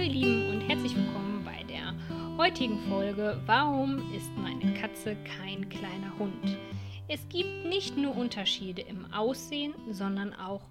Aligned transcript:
Hallo 0.00 0.12
ihr 0.12 0.18
Lieben 0.18 0.48
und 0.48 0.60
herzlich 0.62 0.96
willkommen 0.96 1.44
bei 1.44 1.62
der 1.64 1.94
heutigen 2.38 2.78
Folge 2.88 3.38
Warum 3.44 3.98
ist 4.14 4.34
meine 4.34 4.72
Katze 4.72 5.14
kein 5.24 5.68
kleiner 5.68 6.18
Hund? 6.18 6.56
Es 7.06 7.28
gibt 7.28 7.66
nicht 7.66 7.98
nur 7.98 8.16
Unterschiede 8.16 8.80
im 8.80 9.12
Aussehen, 9.12 9.74
sondern 9.90 10.32
auch 10.32 10.62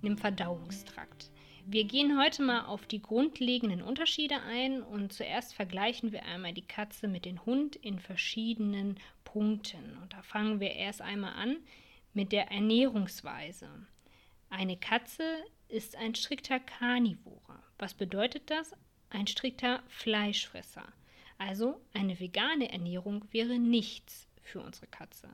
im 0.00 0.16
Verdauungstrakt. 0.16 1.30
Wir 1.66 1.84
gehen 1.84 2.18
heute 2.18 2.42
mal 2.42 2.64
auf 2.64 2.86
die 2.86 3.02
grundlegenden 3.02 3.82
Unterschiede 3.82 4.36
ein 4.48 4.82
und 4.82 5.12
zuerst 5.12 5.52
vergleichen 5.52 6.12
wir 6.12 6.24
einmal 6.24 6.54
die 6.54 6.66
Katze 6.66 7.08
mit 7.08 7.26
dem 7.26 7.44
Hund 7.44 7.76
in 7.76 7.98
verschiedenen 7.98 8.96
Punkten. 9.22 9.98
Und 10.02 10.14
da 10.14 10.22
fangen 10.22 10.60
wir 10.60 10.70
erst 10.70 11.02
einmal 11.02 11.34
an 11.34 11.58
mit 12.14 12.32
der 12.32 12.50
Ernährungsweise. 12.50 13.68
Eine 14.48 14.78
Katze 14.78 15.24
ist 15.68 15.96
ein 15.96 16.14
strikter 16.14 16.60
Karnivore. 16.60 17.62
Was 17.78 17.94
bedeutet 17.94 18.50
das? 18.50 18.74
Ein 19.10 19.26
strikter 19.26 19.82
Fleischfresser. 19.88 20.84
Also 21.38 21.80
eine 21.94 22.18
vegane 22.18 22.70
Ernährung 22.70 23.24
wäre 23.30 23.58
nichts 23.58 24.28
für 24.42 24.60
unsere 24.60 24.86
Katze. 24.86 25.28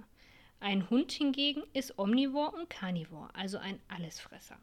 Ein 0.60 0.88
Hund 0.90 1.12
hingegen 1.12 1.62
ist 1.72 1.98
omnivor 1.98 2.54
und 2.54 2.70
karnivor, 2.70 3.30
also 3.34 3.58
ein 3.58 3.80
Allesfresser. 3.88 4.58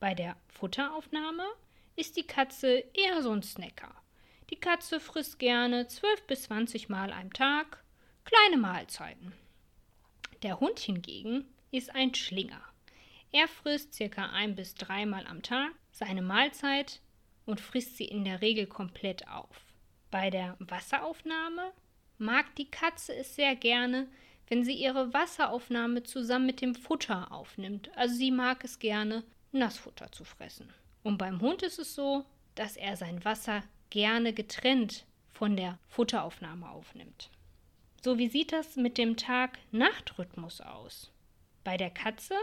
Bei 0.00 0.14
der 0.14 0.36
Futteraufnahme 0.48 1.44
ist 1.94 2.16
die 2.16 2.26
Katze 2.26 2.84
eher 2.94 3.22
so 3.22 3.30
ein 3.32 3.42
Snacker. 3.42 3.94
Die 4.50 4.56
Katze 4.56 5.00
frisst 5.00 5.38
gerne 5.38 5.88
12 5.88 6.26
bis 6.26 6.42
20 6.44 6.88
Mal 6.88 7.12
am 7.12 7.32
Tag 7.32 7.82
kleine 8.24 8.58
Mahlzeiten. 8.58 9.32
Der 10.42 10.60
Hund 10.60 10.78
hingegen 10.78 11.46
ist 11.70 11.94
ein 11.94 12.14
Schlinger. 12.14 12.62
Er 13.32 13.48
frisst 13.48 13.94
circa 13.94 14.30
ein 14.30 14.54
bis 14.54 14.74
dreimal 14.74 15.26
am 15.26 15.42
Tag 15.42 15.72
seine 15.90 16.22
Mahlzeit 16.22 17.00
und 17.44 17.60
frisst 17.60 17.96
sie 17.96 18.04
in 18.04 18.24
der 18.24 18.40
Regel 18.40 18.66
komplett 18.66 19.28
auf. 19.28 19.66
Bei 20.10 20.30
der 20.30 20.56
Wasseraufnahme 20.58 21.72
mag 22.18 22.54
die 22.56 22.70
Katze 22.70 23.14
es 23.14 23.34
sehr 23.34 23.56
gerne, 23.56 24.08
wenn 24.48 24.64
sie 24.64 24.74
ihre 24.74 25.12
Wasseraufnahme 25.12 26.02
zusammen 26.02 26.46
mit 26.46 26.60
dem 26.60 26.74
Futter 26.74 27.32
aufnimmt. 27.32 27.90
Also 27.96 28.14
sie 28.14 28.30
mag 28.30 28.64
es 28.64 28.78
gerne, 28.78 29.24
Nassfutter 29.52 30.12
zu 30.12 30.24
fressen. 30.24 30.72
Und 31.02 31.18
beim 31.18 31.40
Hund 31.40 31.62
ist 31.62 31.78
es 31.78 31.94
so, 31.94 32.24
dass 32.54 32.76
er 32.76 32.96
sein 32.96 33.24
Wasser 33.24 33.62
gerne 33.90 34.32
getrennt 34.32 35.04
von 35.32 35.56
der 35.56 35.78
Futteraufnahme 35.88 36.68
aufnimmt. 36.70 37.30
So, 38.02 38.18
wie 38.18 38.28
sieht 38.28 38.52
das 38.52 38.76
mit 38.76 38.98
dem 38.98 39.16
Tag-Nacht-Rhythmus 39.16 40.60
aus? 40.60 41.10
Bei 41.64 41.76
der 41.76 41.90
Katze? 41.90 42.34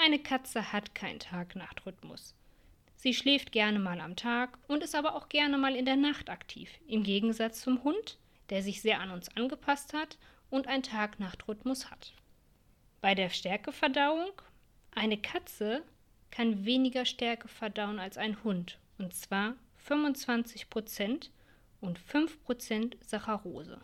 Eine 0.00 0.20
Katze 0.20 0.72
hat 0.72 0.94
keinen 0.94 1.18
Tag-Nacht-Rhythmus. 1.18 2.32
Sie 2.94 3.12
schläft 3.12 3.50
gerne 3.50 3.80
mal 3.80 4.00
am 4.00 4.14
Tag 4.14 4.56
und 4.68 4.84
ist 4.84 4.94
aber 4.94 5.16
auch 5.16 5.28
gerne 5.28 5.58
mal 5.58 5.74
in 5.74 5.84
der 5.84 5.96
Nacht 5.96 6.30
aktiv, 6.30 6.70
im 6.86 7.02
Gegensatz 7.02 7.62
zum 7.62 7.82
Hund, 7.82 8.16
der 8.48 8.62
sich 8.62 8.80
sehr 8.80 9.00
an 9.00 9.10
uns 9.10 9.36
angepasst 9.36 9.92
hat 9.92 10.16
und 10.50 10.68
einen 10.68 10.84
Tag-Nacht-Rhythmus 10.84 11.90
hat. 11.90 12.14
Bei 13.00 13.16
der 13.16 13.28
Stärkeverdauung, 13.28 14.30
eine 14.94 15.18
Katze 15.18 15.82
kann 16.30 16.64
weniger 16.64 17.04
Stärke 17.04 17.48
verdauen 17.48 17.98
als 17.98 18.18
ein 18.18 18.42
Hund, 18.44 18.78
und 18.98 19.12
zwar 19.14 19.56
25% 19.84 21.30
und 21.80 21.98
5% 21.98 22.94
Saccharose. 23.04 23.80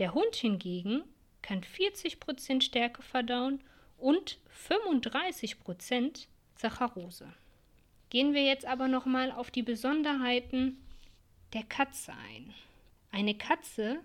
Der 0.00 0.12
Hund 0.12 0.34
hingegen 0.34 1.04
kann 1.40 1.60
40% 1.62 2.62
Stärke 2.62 3.02
verdauen 3.02 3.62
und 4.04 4.38
35% 4.68 6.26
Saccharose. 6.56 7.32
Gehen 8.10 8.34
wir 8.34 8.44
jetzt 8.44 8.66
aber 8.66 8.86
nochmal 8.86 9.32
auf 9.32 9.50
die 9.50 9.62
Besonderheiten 9.62 10.76
der 11.54 11.62
Katze 11.62 12.12
ein. 12.12 12.52
Eine 13.10 13.34
Katze 13.34 14.00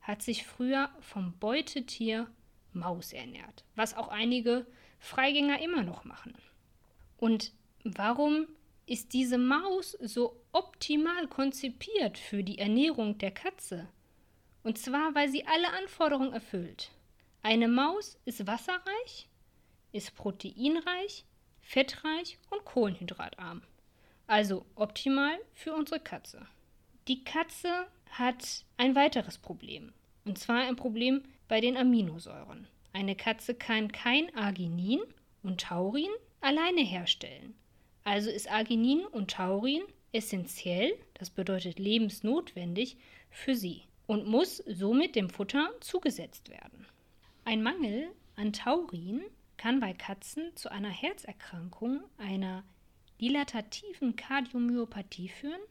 hat 0.00 0.22
sich 0.22 0.44
früher 0.44 0.90
vom 0.98 1.38
Beutetier 1.38 2.26
Maus 2.72 3.12
ernährt, 3.12 3.62
was 3.76 3.96
auch 3.96 4.08
einige 4.08 4.66
Freigänger 4.98 5.62
immer 5.62 5.84
noch 5.84 6.04
machen. 6.04 6.34
Und 7.16 7.52
warum 7.84 8.48
ist 8.86 9.12
diese 9.12 9.38
Maus 9.38 9.92
so 9.92 10.36
optimal 10.50 11.28
konzipiert 11.28 12.18
für 12.18 12.42
die 12.42 12.58
Ernährung 12.58 13.18
der 13.18 13.30
Katze? 13.30 13.86
Und 14.64 14.78
zwar, 14.78 15.14
weil 15.14 15.28
sie 15.28 15.46
alle 15.46 15.72
Anforderungen 15.74 16.32
erfüllt. 16.32 16.90
Eine 17.42 17.68
Maus 17.68 18.18
ist 18.24 18.48
wasserreich, 18.48 19.28
ist 19.94 20.14
proteinreich, 20.16 21.24
fettreich 21.62 22.38
und 22.50 22.64
kohlenhydratarm. 22.64 23.62
Also 24.26 24.66
optimal 24.74 25.38
für 25.54 25.72
unsere 25.74 26.00
Katze. 26.00 26.46
Die 27.08 27.24
Katze 27.24 27.86
hat 28.10 28.64
ein 28.76 28.94
weiteres 28.94 29.38
Problem. 29.38 29.92
Und 30.24 30.38
zwar 30.38 30.60
ein 30.60 30.76
Problem 30.76 31.22
bei 31.48 31.60
den 31.60 31.76
Aminosäuren. 31.76 32.66
Eine 32.92 33.14
Katze 33.14 33.54
kann 33.54 33.92
kein 33.92 34.34
Arginin 34.34 35.00
und 35.42 35.60
Taurin 35.60 36.10
alleine 36.40 36.80
herstellen. 36.80 37.54
Also 38.02 38.30
ist 38.30 38.50
Arginin 38.50 39.04
und 39.06 39.30
Taurin 39.30 39.82
essentiell, 40.12 40.92
das 41.14 41.30
bedeutet 41.30 41.78
lebensnotwendig, 41.78 42.96
für 43.30 43.54
sie 43.54 43.82
und 44.06 44.26
muss 44.26 44.58
somit 44.58 45.16
dem 45.16 45.28
Futter 45.28 45.70
zugesetzt 45.80 46.50
werden. 46.50 46.86
Ein 47.44 47.62
Mangel 47.62 48.08
an 48.36 48.52
Taurin 48.52 49.22
kann 49.64 49.80
bei 49.80 49.94
Katzen 49.94 50.54
zu 50.56 50.70
einer 50.70 50.90
Herzerkrankung, 50.90 52.04
einer 52.18 52.64
dilatativen 53.18 54.14
Kardiomyopathie 54.14 55.30
führen 55.30 55.62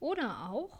oder 0.00 0.48
auch 0.48 0.78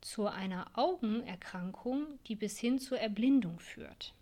zu 0.00 0.28
einer 0.28 0.70
Augenerkrankung, 0.78 2.20
die 2.28 2.36
bis 2.36 2.56
hin 2.56 2.78
zur 2.78 3.00
Erblindung 3.00 3.58
führt. 3.58 4.14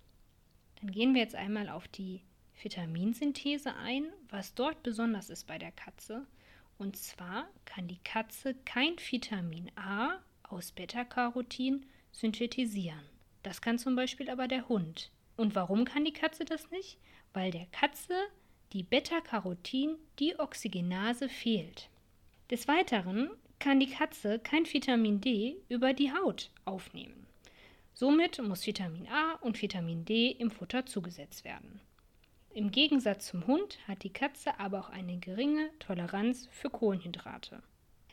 Dann 0.81 0.91
gehen 0.91 1.13
wir 1.13 1.21
jetzt 1.21 1.35
einmal 1.35 1.69
auf 1.69 1.87
die 1.87 2.23
Vitaminsynthese 2.63 3.77
ein, 3.77 4.07
was 4.31 4.55
dort 4.55 4.83
besonders 4.83 5.29
ist 5.29 5.47
bei 5.47 5.59
der 5.59 5.73
Katze. 5.73 6.27
Und 6.79 6.97
zwar 6.97 7.47
kann 7.67 7.89
die 7.89 8.01
Katze 8.05 8.55
kein 8.65 8.97
Vitamin 8.97 9.71
A 9.77 10.23
aus 10.45 10.73
Beta-Carotin 10.73 11.85
synthetisieren. 12.11 13.05
Das 13.43 13.61
kann 13.61 13.79
zum 13.79 13.97
Beispiel 13.97 14.31
aber 14.31 14.49
der 14.49 14.67
Hund. 14.67 15.11
Und 15.37 15.55
warum 15.55 15.85
kann 15.85 16.05
die 16.05 16.13
Katze 16.13 16.45
das 16.45 16.71
nicht? 16.71 16.99
Weil 17.33 17.51
der 17.51 17.67
Katze 17.67 18.15
die 18.73 18.83
Beta-Carotin-Deoxygenase 18.83 21.29
fehlt. 21.29 21.89
Des 22.51 22.67
Weiteren 22.69 23.31
kann 23.59 23.81
die 23.81 23.91
Katze 23.91 24.39
kein 24.39 24.65
Vitamin 24.65 25.21
D 25.21 25.57
über 25.69 25.93
die 25.93 26.13
Haut 26.13 26.51
aufnehmen. 26.65 27.27
Somit 27.95 28.41
muss 28.43 28.67
Vitamin 28.67 29.09
A 29.09 29.33
und 29.41 29.61
Vitamin 29.63 30.05
D 30.05 30.31
im 30.31 30.51
Futter 30.51 30.85
zugesetzt 30.85 31.45
werden. 31.45 31.81
Im 32.51 32.71
Gegensatz 32.71 33.29
zum 33.29 33.47
Hund 33.47 33.79
hat 33.87 34.03
die 34.03 34.13
Katze 34.13 34.59
aber 34.59 34.81
auch 34.81 34.91
eine 34.91 35.19
geringe 35.19 35.71
Toleranz 35.79 36.49
für 36.51 36.71
Kohlenhydrate. 36.71 37.63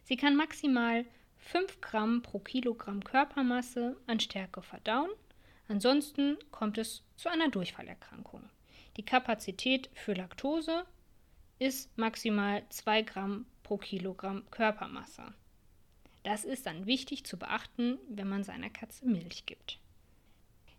Sie 0.04 0.18
kann 0.18 0.36
maximal 0.36 1.06
5 1.38 1.82
Gramm 1.82 2.22
pro 2.22 2.38
Kilogramm 2.40 3.04
Körpermasse 3.04 3.98
an 4.08 4.20
Stärke 4.20 4.62
verdauen 4.62 5.10
Ansonsten 5.68 6.38
kommt 6.52 6.78
es 6.78 7.04
zu 7.16 7.30
einer 7.30 7.50
Durchfallerkrankung. 7.50 8.50
Die 8.98 9.06
Kapazität 9.06 9.90
für 9.94 10.14
Laktose 10.14 10.86
ist 11.60 11.98
maximal 11.98 12.64
2 12.70 13.02
Gramm 13.04 13.46
pro 13.64 13.78
Kilogramm 13.78 14.44
Körpermasse. 14.52 15.34
Das 16.24 16.46
ist 16.46 16.66
dann 16.66 16.86
wichtig 16.86 17.26
zu 17.26 17.38
beachten, 17.38 17.98
wenn 18.08 18.30
man 18.30 18.44
seiner 18.44 18.70
Katze 18.70 19.06
Milch 19.06 19.46
gibt. 19.46 19.80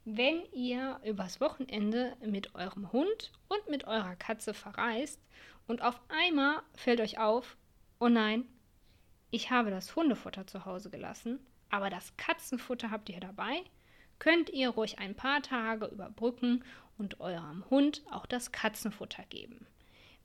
Wenn 0.04 0.42
ihr 0.52 1.00
übers 1.04 1.40
Wochenende 1.40 2.16
mit 2.24 2.54
eurem 2.54 2.92
Hund 2.92 3.32
und 3.48 3.68
mit 3.70 3.84
eurer 3.84 4.16
Katze 4.16 4.52
verreist 4.52 5.20
und 5.66 5.82
auf 5.82 5.98
einmal 6.08 6.62
fällt 6.74 7.00
euch 7.00 7.18
auf, 7.18 7.56
oh 8.00 8.08
nein, 8.08 8.44
ich 9.30 9.50
habe 9.50 9.70
das 9.70 9.96
Hundefutter 9.96 10.46
zu 10.46 10.66
Hause 10.66 10.90
gelassen, 10.90 11.40
aber 11.70 11.88
das 11.90 12.16
Katzenfutter 12.16 12.90
habt 12.90 13.08
ihr 13.08 13.20
dabei, 13.20 13.64
könnt 14.18 14.50
ihr 14.50 14.70
ruhig 14.70 14.98
ein 14.98 15.14
paar 15.14 15.42
Tage 15.42 15.86
überbrücken 15.86 16.64
und 16.98 17.20
eurem 17.20 17.64
Hund 17.70 18.02
auch 18.10 18.26
das 18.26 18.52
Katzenfutter 18.52 19.24
geben. 19.28 19.66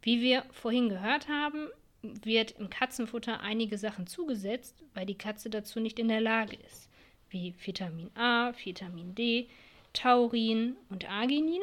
Wie 0.01 0.21
wir 0.21 0.45
vorhin 0.51 0.89
gehört 0.89 1.27
haben, 1.27 1.67
wird 2.01 2.51
im 2.51 2.69
Katzenfutter 2.69 3.41
einige 3.41 3.77
Sachen 3.77 4.07
zugesetzt, 4.07 4.83
weil 4.93 5.05
die 5.05 5.17
Katze 5.17 5.49
dazu 5.49 5.79
nicht 5.79 5.99
in 5.99 6.07
der 6.07 6.21
Lage 6.21 6.55
ist, 6.55 6.89
wie 7.29 7.53
Vitamin 7.63 8.09
A, 8.15 8.53
Vitamin 8.63 9.15
D, 9.15 9.47
Taurin 9.93 10.77
und 10.89 11.09
Arginin. 11.09 11.61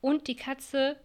Und 0.00 0.26
die 0.26 0.36
Katze 0.36 0.96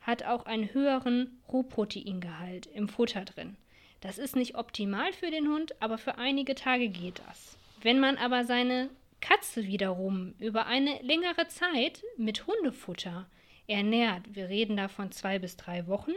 hat 0.00 0.24
auch 0.24 0.46
einen 0.46 0.74
höheren 0.74 1.40
Rohproteingehalt 1.50 2.66
im 2.66 2.88
Futter 2.88 3.24
drin. 3.24 3.56
Das 4.00 4.18
ist 4.18 4.34
nicht 4.34 4.56
optimal 4.56 5.12
für 5.12 5.30
den 5.30 5.48
Hund, 5.48 5.80
aber 5.80 5.96
für 5.96 6.18
einige 6.18 6.56
Tage 6.56 6.88
geht 6.88 7.20
das. 7.28 7.56
Wenn 7.82 8.00
man 8.00 8.16
aber 8.16 8.44
seine 8.44 8.90
Katze 9.22 9.66
wiederum 9.66 10.34
über 10.40 10.66
eine 10.66 11.00
längere 11.00 11.48
Zeit 11.48 12.02
mit 12.18 12.46
Hundefutter 12.46 13.30
ernährt, 13.68 14.34
wir 14.34 14.48
reden 14.48 14.76
da 14.76 14.88
von 14.88 15.12
zwei 15.12 15.38
bis 15.38 15.56
drei 15.56 15.86
Wochen, 15.86 16.12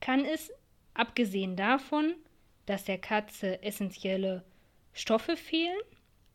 kann 0.00 0.24
es, 0.24 0.50
abgesehen 0.94 1.56
davon, 1.56 2.14
dass 2.66 2.84
der 2.84 2.98
Katze 2.98 3.62
essentielle 3.62 4.42
Stoffe 4.94 5.36
fehlen, 5.36 5.78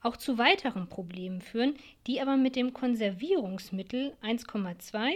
auch 0.02 0.16
zu 0.16 0.38
weiteren 0.38 0.88
Problemen 0.88 1.42
führen, 1.42 1.76
die 2.06 2.22
aber 2.22 2.38
mit 2.38 2.56
dem 2.56 2.74
Konservierungsmittel 2.74 4.16
1,2 4.22 5.12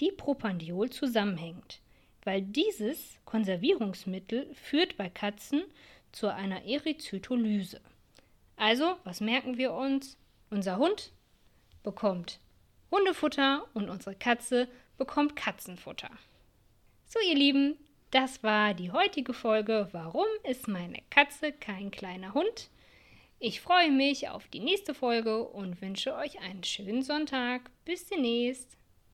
Dipropandiol 0.00 0.90
zusammenhängt, 0.90 1.80
weil 2.24 2.42
dieses 2.42 3.18
Konservierungsmittel 3.24 4.54
führt 4.54 4.98
bei 4.98 5.08
Katzen 5.08 5.62
zu 6.12 6.28
einer 6.28 6.64
Eryzytolyse. 6.66 7.80
Also, 8.60 8.98
was 9.04 9.22
merken 9.22 9.56
wir 9.56 9.72
uns? 9.72 10.18
Unser 10.50 10.76
Hund 10.76 11.12
bekommt 11.82 12.40
Hundefutter 12.90 13.66
und 13.72 13.88
unsere 13.88 14.14
Katze 14.14 14.68
bekommt 14.98 15.34
Katzenfutter. 15.34 16.10
So, 17.06 17.18
ihr 17.26 17.36
Lieben, 17.36 17.78
das 18.10 18.42
war 18.42 18.74
die 18.74 18.90
heutige 18.90 19.32
Folge. 19.32 19.88
Warum 19.92 20.26
ist 20.44 20.68
meine 20.68 20.98
Katze 21.08 21.52
kein 21.52 21.90
kleiner 21.90 22.34
Hund? 22.34 22.68
Ich 23.38 23.62
freue 23.62 23.90
mich 23.90 24.28
auf 24.28 24.46
die 24.48 24.60
nächste 24.60 24.92
Folge 24.92 25.42
und 25.42 25.80
wünsche 25.80 26.14
euch 26.14 26.38
einen 26.40 26.62
schönen 26.62 27.00
Sonntag. 27.00 27.70
Bis 27.86 28.08
demnächst. 28.08 28.76